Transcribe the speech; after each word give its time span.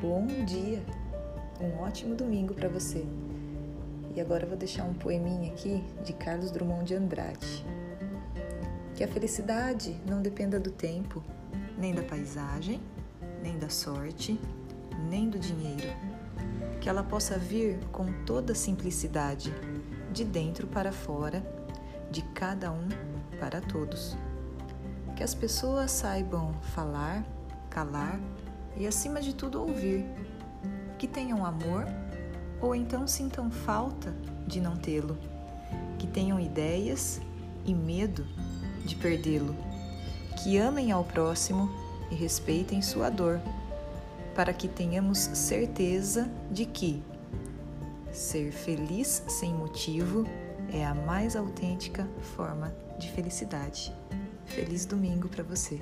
bom 0.00 0.26
dia, 0.44 0.82
um 1.60 1.80
ótimo 1.80 2.16
domingo 2.16 2.52
para 2.52 2.68
você. 2.68 3.06
E 4.14 4.20
agora 4.20 4.44
eu 4.44 4.48
vou 4.48 4.58
deixar 4.58 4.82
um 4.84 4.92
poeminha 4.92 5.52
aqui 5.52 5.84
de 6.04 6.12
Carlos 6.14 6.50
Drummond 6.50 6.84
de 6.84 6.94
Andrade. 6.94 7.64
Que 8.94 9.04
a 9.04 9.08
felicidade 9.08 9.96
não 10.08 10.20
dependa 10.20 10.58
do 10.58 10.70
tempo, 10.70 11.22
nem 11.78 11.94
da 11.94 12.02
paisagem, 12.02 12.80
nem 13.40 13.56
da 13.56 13.68
sorte, 13.68 14.38
nem 15.08 15.30
do 15.30 15.38
dinheiro. 15.38 15.88
Que 16.80 16.88
ela 16.88 17.04
possa 17.04 17.38
vir 17.38 17.78
com 17.92 18.06
toda 18.24 18.54
simplicidade, 18.54 19.54
de 20.12 20.24
dentro 20.24 20.66
para 20.66 20.90
fora, 20.90 21.40
de 22.10 22.22
cada 22.34 22.72
um 22.72 22.88
para 23.38 23.60
todos. 23.60 24.16
Que 25.14 25.22
as 25.22 25.34
pessoas 25.34 25.92
saibam 25.92 26.52
falar, 26.74 27.24
calar 27.74 28.20
e, 28.76 28.86
acima 28.86 29.20
de 29.20 29.34
tudo, 29.34 29.60
ouvir. 29.60 30.06
Que 30.96 31.08
tenham 31.08 31.44
amor 31.44 31.86
ou 32.60 32.74
então 32.74 33.06
sintam 33.06 33.50
falta 33.50 34.14
de 34.46 34.60
não 34.60 34.76
tê-lo. 34.76 35.18
Que 35.98 36.06
tenham 36.06 36.38
ideias 36.38 37.20
e 37.66 37.74
medo 37.74 38.24
de 38.84 38.94
perdê-lo. 38.94 39.54
Que 40.42 40.56
amem 40.56 40.92
ao 40.92 41.04
próximo 41.04 41.70
e 42.10 42.14
respeitem 42.14 42.80
sua 42.80 43.10
dor, 43.10 43.40
para 44.34 44.52
que 44.52 44.68
tenhamos 44.68 45.18
certeza 45.18 46.30
de 46.50 46.64
que 46.66 47.02
ser 48.12 48.52
feliz 48.52 49.24
sem 49.28 49.52
motivo 49.52 50.24
é 50.72 50.84
a 50.84 50.94
mais 50.94 51.34
autêntica 51.34 52.08
forma 52.36 52.74
de 52.98 53.10
felicidade. 53.10 53.92
Feliz 54.44 54.84
domingo 54.84 55.28
para 55.28 55.42
você! 55.42 55.80